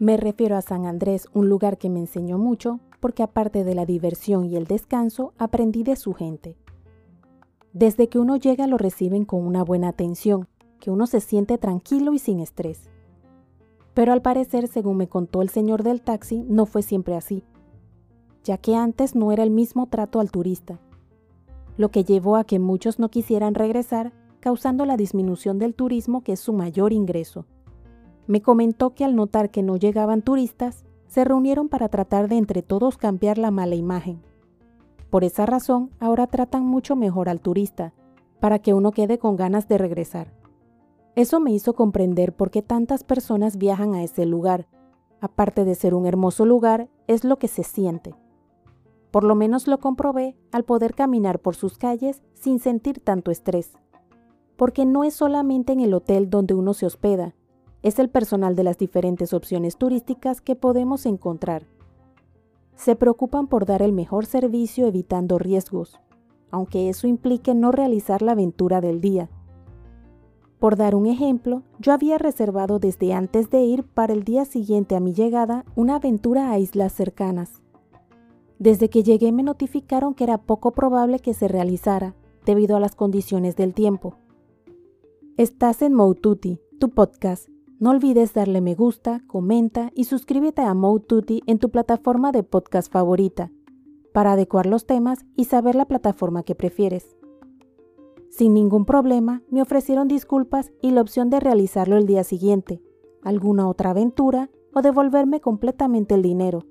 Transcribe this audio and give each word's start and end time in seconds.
Me 0.00 0.16
refiero 0.16 0.56
a 0.56 0.62
San 0.62 0.86
Andrés, 0.86 1.26
un 1.34 1.48
lugar 1.48 1.76
que 1.76 1.90
me 1.90 1.98
enseñó 1.98 2.38
mucho, 2.38 2.78
porque 3.00 3.24
aparte 3.24 3.64
de 3.64 3.74
la 3.74 3.84
diversión 3.84 4.44
y 4.44 4.56
el 4.56 4.64
descanso, 4.64 5.32
aprendí 5.38 5.82
de 5.82 5.96
su 5.96 6.14
gente. 6.14 6.56
Desde 7.72 8.08
que 8.08 8.20
uno 8.20 8.36
llega 8.36 8.68
lo 8.68 8.78
reciben 8.78 9.24
con 9.24 9.44
una 9.44 9.64
buena 9.64 9.88
atención, 9.88 10.46
que 10.78 10.92
uno 10.92 11.08
se 11.08 11.20
siente 11.20 11.58
tranquilo 11.58 12.12
y 12.12 12.20
sin 12.20 12.38
estrés. 12.38 12.88
Pero 13.92 14.12
al 14.12 14.22
parecer, 14.22 14.68
según 14.68 14.98
me 14.98 15.08
contó 15.08 15.42
el 15.42 15.48
señor 15.48 15.82
del 15.82 16.00
taxi, 16.00 16.44
no 16.48 16.64
fue 16.64 16.82
siempre 16.82 17.16
así, 17.16 17.42
ya 18.44 18.56
que 18.56 18.76
antes 18.76 19.16
no 19.16 19.32
era 19.32 19.42
el 19.42 19.50
mismo 19.50 19.88
trato 19.88 20.20
al 20.20 20.30
turista, 20.30 20.78
lo 21.76 21.90
que 21.90 22.04
llevó 22.04 22.36
a 22.36 22.44
que 22.44 22.60
muchos 22.60 23.00
no 23.00 23.08
quisieran 23.08 23.56
regresar, 23.56 24.12
causando 24.38 24.84
la 24.84 24.96
disminución 24.96 25.58
del 25.58 25.74
turismo 25.74 26.22
que 26.22 26.34
es 26.34 26.40
su 26.40 26.52
mayor 26.52 26.92
ingreso. 26.92 27.46
Me 28.28 28.42
comentó 28.42 28.94
que 28.94 29.04
al 29.04 29.16
notar 29.16 29.50
que 29.50 29.62
no 29.62 29.76
llegaban 29.76 30.20
turistas, 30.20 30.84
se 31.06 31.24
reunieron 31.24 31.70
para 31.70 31.88
tratar 31.88 32.28
de 32.28 32.36
entre 32.36 32.62
todos 32.62 32.98
cambiar 32.98 33.38
la 33.38 33.50
mala 33.50 33.74
imagen. 33.74 34.20
Por 35.08 35.24
esa 35.24 35.46
razón, 35.46 35.90
ahora 35.98 36.26
tratan 36.26 36.66
mucho 36.66 36.94
mejor 36.94 37.30
al 37.30 37.40
turista, 37.40 37.94
para 38.38 38.58
que 38.58 38.74
uno 38.74 38.92
quede 38.92 39.18
con 39.18 39.36
ganas 39.36 39.66
de 39.66 39.78
regresar. 39.78 40.34
Eso 41.16 41.40
me 41.40 41.52
hizo 41.52 41.72
comprender 41.72 42.34
por 42.34 42.50
qué 42.50 42.60
tantas 42.60 43.02
personas 43.02 43.56
viajan 43.56 43.94
a 43.94 44.04
ese 44.04 44.26
lugar. 44.26 44.68
Aparte 45.22 45.64
de 45.64 45.74
ser 45.74 45.94
un 45.94 46.06
hermoso 46.06 46.44
lugar, 46.44 46.90
es 47.06 47.24
lo 47.24 47.38
que 47.38 47.48
se 47.48 47.64
siente. 47.64 48.14
Por 49.10 49.24
lo 49.24 49.34
menos 49.34 49.66
lo 49.66 49.78
comprobé 49.78 50.36
al 50.52 50.64
poder 50.64 50.94
caminar 50.94 51.40
por 51.40 51.56
sus 51.56 51.78
calles 51.78 52.22
sin 52.34 52.58
sentir 52.58 53.00
tanto 53.00 53.30
estrés. 53.30 53.72
Porque 54.56 54.84
no 54.84 55.02
es 55.02 55.14
solamente 55.14 55.72
en 55.72 55.80
el 55.80 55.94
hotel 55.94 56.28
donde 56.28 56.52
uno 56.52 56.74
se 56.74 56.84
hospeda, 56.84 57.34
es 57.88 57.98
el 57.98 58.08
personal 58.08 58.54
de 58.54 58.62
las 58.62 58.78
diferentes 58.78 59.32
opciones 59.32 59.76
turísticas 59.76 60.40
que 60.40 60.54
podemos 60.54 61.06
encontrar. 61.06 61.66
Se 62.76 62.94
preocupan 62.94 63.48
por 63.48 63.66
dar 63.66 63.82
el 63.82 63.92
mejor 63.92 64.26
servicio 64.26 64.86
evitando 64.86 65.38
riesgos, 65.38 65.98
aunque 66.50 66.88
eso 66.88 67.08
implique 67.08 67.54
no 67.54 67.72
realizar 67.72 68.22
la 68.22 68.32
aventura 68.32 68.80
del 68.80 69.00
día. 69.00 69.30
Por 70.58 70.76
dar 70.76 70.94
un 70.94 71.06
ejemplo, 71.06 71.62
yo 71.78 71.92
había 71.92 72.18
reservado 72.18 72.78
desde 72.78 73.12
antes 73.12 73.48
de 73.50 73.62
ir 73.62 73.84
para 73.84 74.12
el 74.12 74.22
día 74.22 74.44
siguiente 74.44 74.94
a 74.94 75.00
mi 75.00 75.12
llegada 75.12 75.64
una 75.74 75.96
aventura 75.96 76.50
a 76.50 76.58
islas 76.58 76.92
cercanas. 76.92 77.62
Desde 78.58 78.90
que 78.90 79.02
llegué 79.02 79.32
me 79.32 79.42
notificaron 79.42 80.14
que 80.14 80.24
era 80.24 80.38
poco 80.38 80.72
probable 80.72 81.20
que 81.20 81.32
se 81.32 81.48
realizara, 81.48 82.14
debido 82.44 82.76
a 82.76 82.80
las 82.80 82.94
condiciones 82.94 83.56
del 83.56 83.72
tiempo. 83.72 84.16
Estás 85.36 85.80
en 85.82 85.94
Moututi, 85.94 86.60
tu 86.80 86.90
podcast. 86.90 87.48
No 87.78 87.90
olvides 87.90 88.34
darle 88.34 88.60
me 88.60 88.74
gusta, 88.74 89.22
comenta 89.26 89.90
y 89.94 90.04
suscríbete 90.04 90.62
a 90.62 90.74
Moututi 90.74 91.42
en 91.46 91.58
tu 91.58 91.70
plataforma 91.70 92.32
de 92.32 92.42
podcast 92.42 92.92
favorita, 92.92 93.52
para 94.12 94.32
adecuar 94.32 94.66
los 94.66 94.86
temas 94.86 95.24
y 95.36 95.44
saber 95.44 95.74
la 95.74 95.86
plataforma 95.86 96.42
que 96.42 96.54
prefieres. 96.54 97.16
Sin 98.30 98.54
ningún 98.54 98.84
problema, 98.84 99.42
me 99.50 99.62
ofrecieron 99.62 100.08
disculpas 100.08 100.72
y 100.82 100.90
la 100.90 101.00
opción 101.00 101.30
de 101.30 101.40
realizarlo 101.40 101.96
el 101.96 102.06
día 102.06 102.24
siguiente, 102.24 102.82
alguna 103.22 103.68
otra 103.68 103.90
aventura 103.90 104.50
o 104.74 104.82
devolverme 104.82 105.40
completamente 105.40 106.14
el 106.14 106.22
dinero 106.22 106.64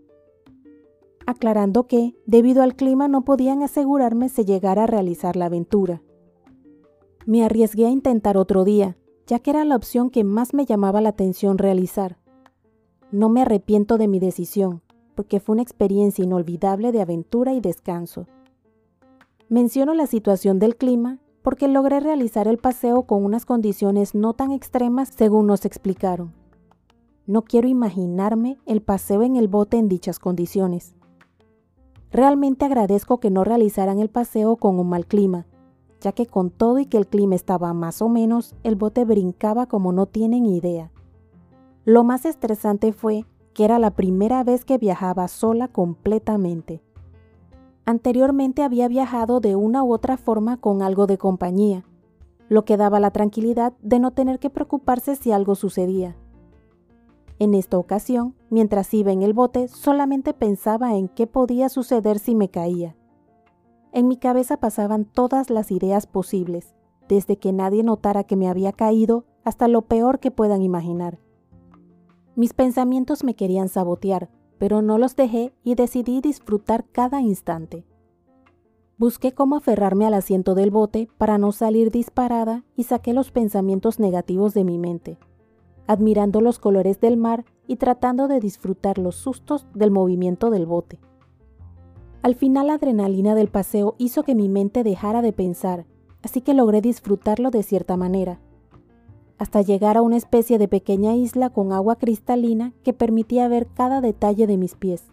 aclarando 1.28 1.88
que, 1.88 2.16
debido 2.25 2.63
al 2.63 2.75
clima, 2.75 3.09
no 3.09 3.23
podían 3.23 3.61
asegurarme 3.61 4.30
si 4.30 4.45
llegara 4.45 4.85
a 4.85 4.88
realizar 4.88 5.35
la 5.35 5.45
aventura. 5.45 6.02
Me 7.25 7.44
arriesgué 7.44 7.85
a 7.85 7.89
intentar 7.89 8.38
otro 8.38 8.63
día, 8.63 8.97
ya 9.28 9.39
que 9.39 9.52
era 9.52 9.66
la 9.66 9.75
opción 9.75 10.09
que 10.09 10.24
más 10.24 10.53
me 10.53 10.66
llamaba 10.66 11.02
la 11.02 11.09
atención 11.09 11.57
realizar. 11.57 12.18
No 13.12 13.29
me 13.29 13.41
arrepiento 13.41 13.97
de 13.97 14.07
mi 14.07 14.19
decisión, 14.19 14.81
porque 15.16 15.40
fue 15.40 15.53
una 15.53 15.62
experiencia 15.62 16.24
inolvidable 16.24 16.91
de 16.91 17.02
aventura 17.02 17.53
y 17.53 17.62
descanso. 17.62 18.25
Menciono 19.50 19.94
la 19.94 20.07
situación 20.07 20.59
del 20.59 20.75
clima 20.75 21.19
porque 21.41 21.68
logré 21.68 22.00
realizar 22.00 22.47
el 22.47 22.57
paseo 22.57 23.03
con 23.03 23.24
unas 23.24 23.46
condiciones 23.46 24.16
no 24.16 24.34
tan 24.34 24.52
extremas 24.52 25.09
según 25.16 25.47
nos 25.47 25.63
explicaron. 25.63 26.34
No 27.25 27.44
quiero 27.44 27.68
imaginarme 27.68 28.57
el 28.66 28.81
paseo 28.81 29.22
en 29.23 29.35
el 29.35 29.47
bote 29.47 29.78
en 29.78 29.88
dichas 29.88 30.19
condiciones. 30.19 30.96
Realmente 32.12 32.66
agradezco 32.66 33.19
que 33.19 33.29
no 33.29 33.44
realizaran 33.44 34.00
el 34.00 34.09
paseo 34.09 34.56
con 34.56 34.79
un 34.79 34.90
mal 34.90 35.06
clima, 35.06 35.46
ya 36.07 36.13
que 36.13 36.25
con 36.25 36.51
todo 36.51 36.79
y 36.79 36.85
que 36.85 36.97
el 36.97 37.06
clima 37.06 37.35
estaba 37.35 37.73
más 37.73 38.01
o 38.01 38.07
menos, 38.07 38.56
el 38.63 38.78
bote 38.78 39.03
brincaba 39.03 39.66
como 39.66 39.91
no 39.91 40.06
tienen 40.06 40.45
idea. 40.45 40.90
Lo 41.84 42.06
más 42.06 42.23
estresante 42.23 42.94
fue 42.94 43.25
que 43.53 43.66
era 43.66 43.78
la 43.78 43.91
primera 43.91 44.41
vez 44.46 44.63
que 44.63 44.78
viajaba 44.78 45.28
sola 45.28 45.67
completamente. 45.67 46.81
Anteriormente 47.85 48.63
había 48.63 48.88
viajado 48.88 49.41
de 49.41 49.57
una 49.57 49.84
u 49.84 49.91
otra 49.91 50.16
forma 50.16 50.56
con 50.56 50.81
algo 50.81 51.07
de 51.07 51.17
compañía, 51.17 51.84
lo 52.47 52.63
que 52.63 52.78
daba 52.78 53.01
la 53.01 53.12
tranquilidad 53.12 53.73
de 53.81 54.00
no 54.00 54.12
tener 54.12 54.40
que 54.40 54.50
preocuparse 54.50 55.17
si 55.17 55.34
algo 55.34 55.56
sucedía. 55.56 56.16
En 57.38 57.53
esta 57.53 57.78
ocasión, 57.78 58.34
mientras 58.50 58.94
iba 58.94 59.12
en 59.12 59.23
el 59.23 59.34
bote, 59.34 59.67
solamente 59.67 60.34
pensaba 60.34 60.96
en 60.96 61.09
qué 61.09 61.28
podía 61.28 61.67
suceder 61.67 62.17
si 62.17 62.34
me 62.34 62.47
caía. 62.47 62.96
En 63.97 64.08
mi 64.08 64.18
cabeza 64.18 64.58
pasaban 64.58 65.06
todas 65.06 65.50
las 65.50 65.72
ideas 65.72 66.06
posibles, 66.06 66.75
desde 67.09 67.38
que 67.38 67.52
nadie 67.52 67.81
notara 67.81 68.25
que 68.25 68.35
me 68.35 68.47
había 68.47 68.72
caído 68.72 69.25
hasta 69.44 69.68
lo 69.68 69.88
peor 69.88 70.19
que 70.19 70.30
puedan 70.30 70.62
imaginar. 70.62 71.18
Mis 72.35 72.53
pensamientos 72.53 73.24
me 73.24 73.35
querían 73.35 73.69
sabotear, 73.69 74.30
pero 74.59 74.84
no 74.84 75.00
los 75.00 75.16
dejé 75.16 75.52
y 75.63 75.74
decidí 75.74 76.22
disfrutar 76.22 76.85
cada 76.91 77.22
instante. 77.22 77.88
Busqué 79.00 79.31
cómo 79.31 79.56
aferrarme 79.56 80.06
al 80.06 80.14
asiento 80.14 80.53
del 80.53 80.69
bote 80.69 81.09
para 81.18 81.40
no 81.40 81.52
salir 81.52 81.90
disparada 81.90 82.66
y 82.75 82.84
saqué 82.84 83.14
los 83.14 83.31
pensamientos 83.31 84.00
negativos 84.00 84.53
de 84.53 84.64
mi 84.64 84.78
mente 84.78 85.18
admirando 85.88 86.41
los 86.41 86.59
colores 86.59 87.00
del 87.00 87.18
mar 87.18 87.46
y 87.66 87.78
tratando 87.78 88.28
de 88.28 88.41
disfrutar 88.41 88.97
los 88.97 89.16
sustos 89.16 89.66
del 89.74 89.90
movimiento 89.90 90.50
del 90.50 90.66
bote. 90.66 91.00
Al 92.22 92.35
final 92.35 92.67
la 92.67 92.73
adrenalina 92.73 93.35
del 93.35 93.47
paseo 93.47 93.95
hizo 93.97 94.23
que 94.23 94.35
mi 94.35 94.50
mente 94.50 94.83
dejara 94.83 95.22
de 95.22 95.33
pensar, 95.33 95.85
así 96.22 96.41
que 96.41 96.53
logré 96.53 96.81
disfrutarlo 96.81 97.51
de 97.51 97.63
cierta 97.63 97.95
manera, 97.95 98.39
hasta 99.38 99.61
llegar 99.61 99.97
a 99.97 100.01
una 100.01 100.17
especie 100.17 100.57
de 100.57 100.67
pequeña 100.67 101.16
isla 101.16 101.51
con 101.51 101.72
agua 101.72 101.95
cristalina 101.95 102.73
que 102.83 102.94
permitía 102.94 103.47
ver 103.47 103.67
cada 103.67 104.01
detalle 104.01 104.47
de 104.47 104.57
mis 104.57 104.75
pies. 104.75 105.05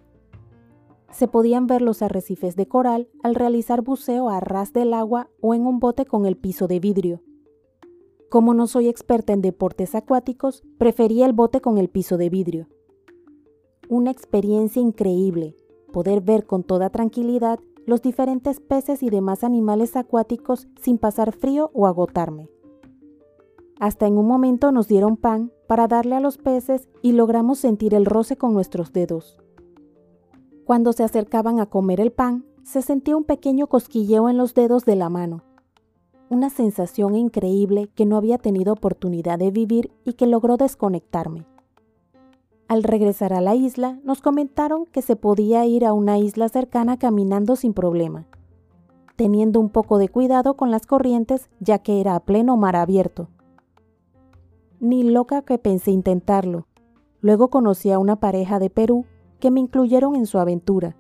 Se 1.13 1.29
podían 1.29 1.67
ver 1.67 1.83
los 1.83 2.03
arrecifes 2.03 2.57
de 2.57 2.67
coral 2.67 3.09
al 3.23 3.35
realizar 3.35 3.83
buceo 3.83 4.29
a 4.29 4.41
ras 4.41 4.73
del 4.73 4.95
agua 4.95 5.29
o 5.41 5.55
en 5.55 5.67
un 5.67 5.79
bote 5.79 6.07
con 6.07 6.27
el 6.27 6.37
piso 6.37 6.67
de 6.67 6.81
vidrio. 6.81 7.23
Como 8.31 8.55
no 8.55 8.67
soy 8.67 8.89
experta 8.89 9.33
en 9.33 9.43
deportes 9.43 9.95
acuáticos, 9.95 10.65
preferí 10.79 11.23
el 11.23 11.33
bote 11.33 11.61
con 11.61 11.79
el 11.79 11.89
piso 11.89 12.17
de 12.17 12.31
vidrio. 12.31 12.69
Una 13.89 14.11
experiencia 14.11 14.83
increíble, 14.83 15.55
poder 15.95 16.21
ver 16.21 16.45
con 16.45 16.65
toda 16.65 16.91
tranquilidad 16.91 17.61
los 17.87 18.03
diferentes 18.03 18.59
peces 18.59 19.05
y 19.05 19.11
demás 19.11 19.45
animales 19.45 19.95
acuáticos 19.95 20.67
sin 20.83 20.99
pasar 20.99 21.31
frío 21.31 21.71
o 21.73 21.87
agotarme. 21.87 22.51
Hasta 23.79 24.09
en 24.09 24.19
un 24.19 24.27
momento 24.27 24.73
nos 24.73 24.89
dieron 24.89 25.17
pan 25.17 25.53
para 25.69 25.87
darle 25.87 26.17
a 26.17 26.21
los 26.21 26.37
peces 26.37 26.89
y 27.01 27.13
logramos 27.13 27.61
sentir 27.61 27.95
el 27.95 28.07
roce 28.07 28.37
con 28.37 28.55
nuestros 28.55 28.93
dedos. 28.93 29.39
Cuando 30.65 30.93
se 30.93 31.05
acercaban 31.05 31.61
a 31.61 31.67
comer 31.67 32.01
el 32.01 32.11
pan, 32.11 32.45
se 32.65 32.83
sentía 32.83 33.17
un 33.17 33.25
pequeño 33.25 33.69
cosquilleo 33.69 34.29
en 34.29 34.37
los 34.37 34.53
dedos 34.55 34.85
de 34.85 34.97
la 34.97 35.09
mano 35.09 35.45
una 36.35 36.51
sensación 36.51 37.15
increíble 37.15 37.89
que 37.95 38.07
no 38.07 38.17
había 38.17 38.39
tenido 38.39 38.73
oportunidad 38.73 39.39
de 39.39 39.51
vivir 39.51 39.93
y 40.05 40.15
que 40.15 40.27
logró 40.27 40.57
desconectarme. 40.57 41.47
Al 42.69 42.83
regresar 42.83 43.33
a 43.33 43.41
la 43.41 43.55
isla, 43.55 43.99
nos 44.05 44.21
comentaron 44.21 44.87
que 44.87 45.03
se 45.03 45.17
podía 45.17 45.67
ir 45.67 45.85
a 45.85 45.93
una 45.93 46.19
isla 46.19 46.49
cercana 46.49 46.99
caminando 46.99 47.57
sin 47.57 47.75
problema, 47.75 48.27
teniendo 49.17 49.61
un 49.61 49.69
poco 49.69 49.99
de 49.99 50.09
cuidado 50.09 50.57
con 50.57 50.71
las 50.71 50.87
corrientes 50.87 51.51
ya 51.61 51.79
que 51.79 52.01
era 52.01 52.15
a 52.15 52.21
pleno 52.21 52.57
mar 52.57 52.77
abierto. 52.77 53.29
Ni 54.81 55.03
loca 55.03 55.43
que 55.43 55.59
pensé 55.59 55.91
intentarlo. 55.91 56.67
Luego 57.21 57.49
conocí 57.49 57.91
a 57.91 57.99
una 57.99 58.17
pareja 58.17 58.59
de 58.59 58.71
Perú 58.71 59.05
que 59.41 59.51
me 59.51 59.61
incluyeron 59.61 60.15
en 60.15 60.27
su 60.27 60.39
aventura 60.39 60.97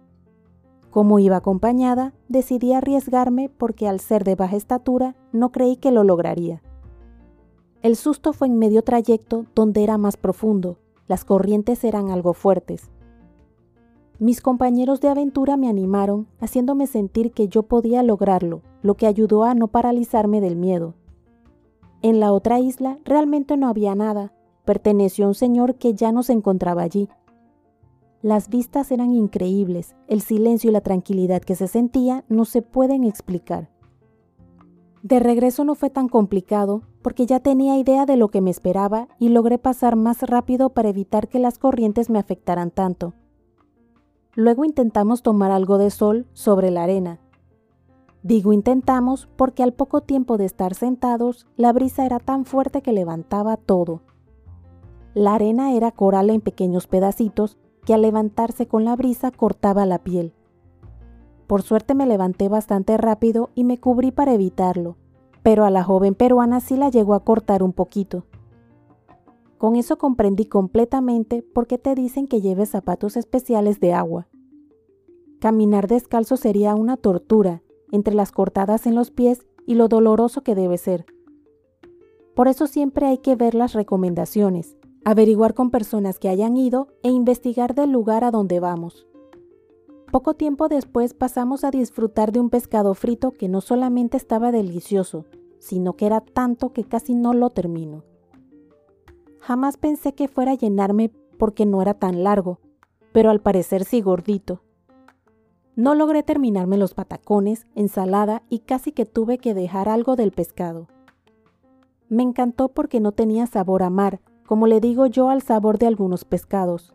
como 0.94 1.18
iba 1.18 1.34
acompañada, 1.34 2.14
decidí 2.28 2.72
arriesgarme 2.72 3.48
porque 3.48 3.88
al 3.88 3.98
ser 3.98 4.22
de 4.22 4.36
baja 4.36 4.54
estatura 4.54 5.16
no 5.32 5.50
creí 5.50 5.74
que 5.74 5.90
lo 5.90 6.04
lograría. 6.04 6.62
El 7.82 7.96
susto 7.96 8.32
fue 8.32 8.46
en 8.46 8.60
medio 8.60 8.84
trayecto 8.84 9.44
donde 9.56 9.82
era 9.82 9.98
más 9.98 10.16
profundo, 10.16 10.78
las 11.06 11.24
corrientes 11.24 11.84
eran 11.84 12.10
algo 12.10 12.32
fuertes. 12.32 12.90
Mis 14.18 14.40
compañeros 14.40 15.00
de 15.00 15.08
aventura 15.08 15.56
me 15.56 15.68
animaron, 15.68 16.28
haciéndome 16.40 16.86
sentir 16.86 17.32
que 17.32 17.48
yo 17.48 17.64
podía 17.64 18.02
lograrlo, 18.02 18.62
lo 18.80 18.94
que 18.94 19.06
ayudó 19.06 19.44
a 19.44 19.54
no 19.54 19.68
paralizarme 19.68 20.40
del 20.40 20.56
miedo. 20.56 20.94
En 22.00 22.20
la 22.20 22.32
otra 22.32 22.60
isla 22.60 22.98
realmente 23.04 23.56
no 23.56 23.68
había 23.68 23.94
nada, 23.94 24.32
perteneció 24.64 25.24
a 25.24 25.28
un 25.28 25.34
señor 25.34 25.74
que 25.76 25.94
ya 25.94 26.12
no 26.12 26.22
se 26.22 26.32
encontraba 26.32 26.82
allí. 26.82 27.08
Las 28.22 28.48
vistas 28.48 28.90
eran 28.92 29.12
increíbles, 29.12 29.94
el 30.06 30.20
silencio 30.20 30.70
y 30.70 30.72
la 30.72 30.80
tranquilidad 30.80 31.42
que 31.42 31.56
se 31.56 31.68
sentía 31.68 32.24
no 32.28 32.44
se 32.44 32.62
pueden 32.62 33.04
explicar. 33.04 33.68
De 35.04 35.20
regreso 35.20 35.64
no 35.64 35.74
fue 35.74 35.90
tan 35.90 36.08
complicado 36.08 36.80
porque 37.02 37.26
ya 37.26 37.38
tenía 37.38 37.76
idea 37.76 38.06
de 38.06 38.16
lo 38.16 38.28
que 38.28 38.40
me 38.40 38.48
esperaba 38.48 39.06
y 39.18 39.28
logré 39.28 39.58
pasar 39.58 39.96
más 39.96 40.22
rápido 40.22 40.70
para 40.70 40.88
evitar 40.88 41.28
que 41.28 41.38
las 41.38 41.58
corrientes 41.58 42.08
me 42.08 42.18
afectaran 42.18 42.70
tanto. 42.70 43.12
Luego 44.34 44.64
intentamos 44.64 45.22
tomar 45.22 45.50
algo 45.50 45.76
de 45.76 45.90
sol 45.90 46.26
sobre 46.32 46.70
la 46.70 46.84
arena. 46.84 47.20
Digo 48.22 48.54
intentamos 48.54 49.28
porque 49.36 49.62
al 49.62 49.74
poco 49.74 50.00
tiempo 50.00 50.38
de 50.38 50.46
estar 50.46 50.74
sentados, 50.74 51.46
la 51.58 51.74
brisa 51.74 52.06
era 52.06 52.18
tan 52.18 52.46
fuerte 52.46 52.80
que 52.80 52.92
levantaba 52.92 53.58
todo. 53.58 54.00
La 55.12 55.34
arena 55.34 55.74
era 55.74 55.90
coral 55.92 56.30
en 56.30 56.40
pequeños 56.40 56.86
pedacitos 56.86 57.58
que 57.84 57.92
al 57.92 58.00
levantarse 58.00 58.66
con 58.66 58.86
la 58.86 58.96
brisa 58.96 59.30
cortaba 59.32 59.84
la 59.84 59.98
piel. 59.98 60.32
Por 61.46 61.62
suerte 61.62 61.94
me 61.94 62.06
levanté 62.06 62.48
bastante 62.48 62.96
rápido 62.96 63.50
y 63.54 63.64
me 63.64 63.78
cubrí 63.78 64.10
para 64.10 64.32
evitarlo, 64.32 64.96
pero 65.42 65.64
a 65.64 65.70
la 65.70 65.84
joven 65.84 66.14
peruana 66.14 66.60
sí 66.60 66.76
la 66.76 66.88
llegó 66.88 67.14
a 67.14 67.24
cortar 67.24 67.62
un 67.62 67.72
poquito. 67.72 68.24
Con 69.58 69.76
eso 69.76 69.98
comprendí 69.98 70.46
completamente 70.46 71.42
por 71.42 71.66
qué 71.66 71.78
te 71.78 71.94
dicen 71.94 72.26
que 72.26 72.40
lleves 72.40 72.70
zapatos 72.70 73.16
especiales 73.16 73.80
de 73.80 73.92
agua. 73.92 74.26
Caminar 75.38 75.86
descalzo 75.88 76.36
sería 76.36 76.74
una 76.74 76.96
tortura, 76.96 77.62
entre 77.92 78.14
las 78.14 78.32
cortadas 78.32 78.86
en 78.86 78.94
los 78.94 79.10
pies 79.10 79.46
y 79.66 79.74
lo 79.74 79.88
doloroso 79.88 80.42
que 80.42 80.54
debe 80.54 80.78
ser. 80.78 81.06
Por 82.34 82.48
eso 82.48 82.66
siempre 82.66 83.06
hay 83.06 83.18
que 83.18 83.36
ver 83.36 83.54
las 83.54 83.74
recomendaciones, 83.74 84.76
averiguar 85.04 85.54
con 85.54 85.70
personas 85.70 86.18
que 86.18 86.28
hayan 86.28 86.56
ido 86.56 86.88
e 87.02 87.10
investigar 87.10 87.74
del 87.74 87.92
lugar 87.92 88.24
a 88.24 88.30
donde 88.30 88.58
vamos. 88.60 89.06
Poco 90.14 90.34
tiempo 90.34 90.68
después 90.68 91.12
pasamos 91.12 91.64
a 91.64 91.72
disfrutar 91.72 92.30
de 92.30 92.38
un 92.38 92.48
pescado 92.48 92.94
frito 92.94 93.32
que 93.32 93.48
no 93.48 93.60
solamente 93.60 94.16
estaba 94.16 94.52
delicioso, 94.52 95.24
sino 95.58 95.94
que 95.94 96.06
era 96.06 96.20
tanto 96.20 96.72
que 96.72 96.84
casi 96.84 97.16
no 97.16 97.34
lo 97.34 97.50
termino. 97.50 98.04
Jamás 99.40 99.76
pensé 99.76 100.14
que 100.14 100.28
fuera 100.28 100.52
a 100.52 100.54
llenarme 100.54 101.10
porque 101.36 101.66
no 101.66 101.82
era 101.82 101.94
tan 101.94 102.22
largo, 102.22 102.60
pero 103.10 103.28
al 103.28 103.40
parecer 103.40 103.82
sí 103.82 104.02
gordito. 104.02 104.62
No 105.74 105.96
logré 105.96 106.22
terminarme 106.22 106.76
los 106.76 106.94
patacones, 106.94 107.66
ensalada 107.74 108.44
y 108.48 108.60
casi 108.60 108.92
que 108.92 109.06
tuve 109.06 109.38
que 109.38 109.52
dejar 109.52 109.88
algo 109.88 110.14
del 110.14 110.30
pescado. 110.30 110.86
Me 112.08 112.22
encantó 112.22 112.68
porque 112.68 113.00
no 113.00 113.10
tenía 113.10 113.48
sabor 113.48 113.82
a 113.82 113.90
mar, 113.90 114.20
como 114.46 114.68
le 114.68 114.78
digo 114.78 115.06
yo 115.06 115.28
al 115.28 115.42
sabor 115.42 115.78
de 115.78 115.88
algunos 115.88 116.24
pescados. 116.24 116.93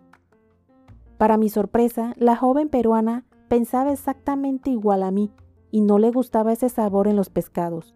Para 1.19 1.35
mi 1.35 1.49
sorpresa, 1.49 2.13
la 2.15 2.37
joven 2.37 2.69
peruana 2.69 3.25
pensaba 3.49 3.91
exactamente 3.91 4.69
igual 4.69 5.03
a 5.03 5.11
mí 5.11 5.33
y 5.69 5.81
no 5.81 5.99
le 5.99 6.11
gustaba 6.11 6.53
ese 6.53 6.69
sabor 6.69 7.09
en 7.09 7.17
los 7.17 7.29
pescados. 7.29 7.93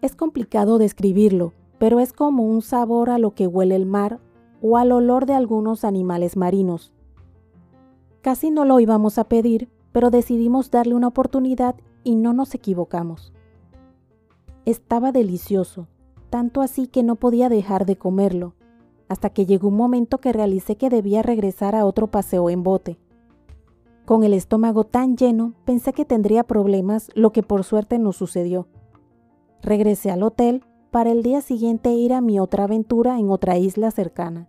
Es 0.00 0.16
complicado 0.16 0.78
describirlo, 0.78 1.52
pero 1.78 2.00
es 2.00 2.14
como 2.14 2.44
un 2.44 2.62
sabor 2.62 3.10
a 3.10 3.18
lo 3.18 3.32
que 3.34 3.46
huele 3.46 3.76
el 3.76 3.84
mar 3.84 4.18
o 4.62 4.78
al 4.78 4.92
olor 4.92 5.26
de 5.26 5.34
algunos 5.34 5.84
animales 5.84 6.38
marinos. 6.38 6.94
Casi 8.22 8.50
no 8.50 8.64
lo 8.64 8.80
íbamos 8.80 9.18
a 9.18 9.24
pedir, 9.24 9.68
pero 9.92 10.08
decidimos 10.08 10.70
darle 10.70 10.94
una 10.94 11.08
oportunidad 11.08 11.74
y 12.02 12.14
no 12.14 12.32
nos 12.32 12.54
equivocamos. 12.54 13.30
Estaba 14.64 15.12
delicioso, 15.12 15.86
tanto 16.30 16.62
así 16.62 16.86
que 16.86 17.02
no 17.02 17.16
podía 17.16 17.50
dejar 17.50 17.84
de 17.84 17.96
comerlo, 17.96 18.54
hasta 19.08 19.30
que 19.30 19.46
llegó 19.46 19.68
un 19.68 19.76
momento 19.76 20.18
que 20.18 20.32
realicé 20.32 20.76
que 20.76 20.90
debía 20.90 21.22
regresar 21.22 21.74
a 21.74 21.84
otro 21.84 22.08
paseo 22.08 22.50
en 22.50 22.62
bote. 22.62 22.98
Con 24.04 24.24
el 24.24 24.32
estómago 24.32 24.84
tan 24.84 25.16
lleno, 25.16 25.54
pensé 25.64 25.92
que 25.92 26.04
tendría 26.04 26.44
problemas, 26.44 27.10
lo 27.14 27.32
que 27.32 27.42
por 27.42 27.64
suerte 27.64 27.98
no 27.98 28.12
sucedió. 28.12 28.66
Regresé 29.62 30.10
al 30.10 30.22
hotel 30.22 30.64
para 30.90 31.10
el 31.10 31.22
día 31.22 31.42
siguiente 31.42 31.92
ir 31.92 32.14
a 32.14 32.20
mi 32.20 32.40
otra 32.40 32.64
aventura 32.64 33.18
en 33.18 33.30
otra 33.30 33.58
isla 33.58 33.90
cercana. 33.90 34.48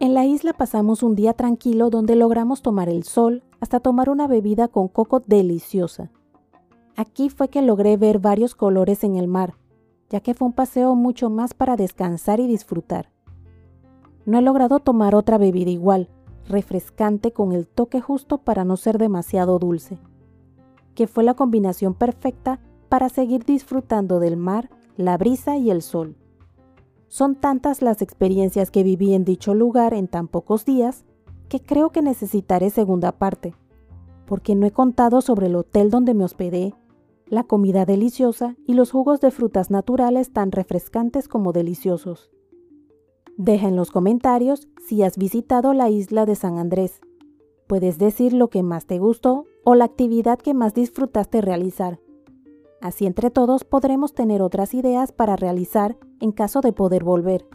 En 0.00 0.14
la 0.14 0.24
isla 0.24 0.52
pasamos 0.52 1.02
un 1.02 1.14
día 1.14 1.32
tranquilo 1.32 1.90
donde 1.90 2.16
logramos 2.16 2.62
tomar 2.62 2.88
el 2.88 3.02
sol 3.02 3.42
hasta 3.60 3.80
tomar 3.80 4.10
una 4.10 4.26
bebida 4.28 4.68
con 4.68 4.88
coco 4.88 5.20
deliciosa. 5.20 6.10
Aquí 6.96 7.28
fue 7.30 7.48
que 7.48 7.62
logré 7.62 7.96
ver 7.96 8.18
varios 8.18 8.54
colores 8.54 9.04
en 9.04 9.16
el 9.16 9.28
mar, 9.28 9.54
ya 10.10 10.20
que 10.20 10.34
fue 10.34 10.46
un 10.46 10.52
paseo 10.52 10.94
mucho 10.94 11.30
más 11.30 11.54
para 11.54 11.76
descansar 11.76 12.40
y 12.40 12.46
disfrutar. 12.46 13.10
No 14.24 14.38
he 14.38 14.42
logrado 14.42 14.80
tomar 14.80 15.14
otra 15.14 15.38
bebida 15.38 15.70
igual, 15.70 16.08
refrescante 16.48 17.32
con 17.32 17.52
el 17.52 17.66
toque 17.66 18.00
justo 18.00 18.38
para 18.38 18.64
no 18.64 18.76
ser 18.76 18.98
demasiado 18.98 19.58
dulce, 19.58 19.98
que 20.94 21.06
fue 21.06 21.24
la 21.24 21.34
combinación 21.34 21.94
perfecta 21.94 22.60
para 22.88 23.08
seguir 23.08 23.44
disfrutando 23.44 24.18
del 24.20 24.36
mar, 24.36 24.70
la 24.96 25.16
brisa 25.16 25.56
y 25.56 25.70
el 25.70 25.82
sol. 25.82 26.16
Son 27.08 27.36
tantas 27.36 27.80
las 27.80 28.02
experiencias 28.02 28.70
que 28.70 28.82
viví 28.82 29.14
en 29.14 29.24
dicho 29.24 29.54
lugar 29.54 29.94
en 29.94 30.08
tan 30.08 30.28
pocos 30.28 30.64
días 30.64 31.04
que 31.48 31.60
creo 31.60 31.90
que 31.90 32.02
necesitaré 32.02 32.70
segunda 32.70 33.12
parte, 33.12 33.54
porque 34.26 34.54
no 34.54 34.66
he 34.66 34.70
contado 34.70 35.22
sobre 35.22 35.46
el 35.46 35.56
hotel 35.56 35.90
donde 35.90 36.12
me 36.12 36.24
hospedé, 36.24 36.74
la 37.30 37.44
comida 37.44 37.84
deliciosa 37.84 38.56
y 38.66 38.74
los 38.74 38.90
jugos 38.90 39.20
de 39.20 39.30
frutas 39.30 39.70
naturales 39.70 40.32
tan 40.32 40.52
refrescantes 40.52 41.28
como 41.28 41.52
deliciosos. 41.52 42.30
Deja 43.36 43.68
en 43.68 43.76
los 43.76 43.90
comentarios 43.90 44.68
si 44.84 45.02
has 45.02 45.16
visitado 45.16 45.72
la 45.72 45.90
isla 45.90 46.26
de 46.26 46.34
San 46.34 46.58
Andrés. 46.58 47.00
Puedes 47.66 47.98
decir 47.98 48.32
lo 48.32 48.48
que 48.48 48.62
más 48.62 48.86
te 48.86 48.98
gustó 48.98 49.44
o 49.64 49.74
la 49.74 49.84
actividad 49.84 50.38
que 50.38 50.54
más 50.54 50.74
disfrutaste 50.74 51.40
realizar. 51.40 52.00
Así 52.80 53.06
entre 53.06 53.30
todos 53.30 53.64
podremos 53.64 54.14
tener 54.14 54.42
otras 54.42 54.74
ideas 54.74 55.12
para 55.12 55.36
realizar 55.36 55.96
en 56.20 56.32
caso 56.32 56.60
de 56.60 56.72
poder 56.72 57.04
volver. 57.04 57.46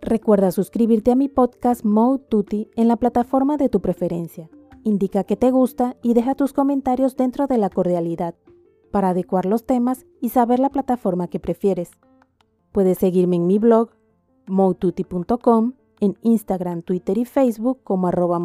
Recuerda 0.00 0.52
suscribirte 0.52 1.10
a 1.10 1.16
mi 1.16 1.28
podcast 1.28 1.84
Mode 1.84 2.24
Tutti 2.28 2.70
en 2.76 2.88
la 2.88 2.96
plataforma 2.96 3.56
de 3.56 3.68
tu 3.68 3.80
preferencia. 3.80 4.48
Indica 4.84 5.24
que 5.24 5.36
te 5.36 5.50
gusta 5.50 5.96
y 6.02 6.14
deja 6.14 6.34
tus 6.34 6.52
comentarios 6.52 7.16
dentro 7.16 7.46
de 7.46 7.58
la 7.58 7.70
cordialidad 7.70 8.34
para 8.90 9.10
adecuar 9.10 9.46
los 9.46 9.64
temas 9.64 10.06
y 10.20 10.30
saber 10.30 10.58
la 10.58 10.70
plataforma 10.70 11.28
que 11.28 11.40
prefieres. 11.40 11.90
Puedes 12.72 12.98
seguirme 12.98 13.36
en 13.36 13.46
mi 13.46 13.58
blog 13.58 13.90
moututi.com, 14.46 15.74
en 16.00 16.16
Instagram, 16.22 16.82
Twitter 16.82 17.18
y 17.18 17.24
Facebook 17.24 17.80
como 17.84 18.08
arroba 18.08 18.40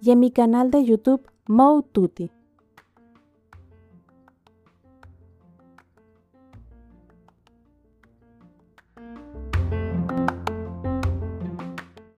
y 0.00 0.10
en 0.10 0.20
mi 0.20 0.30
canal 0.30 0.70
de 0.70 0.84
YouTube 0.84 1.28
Moututi. 1.46 2.30